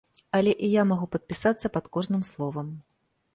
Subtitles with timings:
[0.37, 2.73] Але і я магу падпісацца пад кожным словам.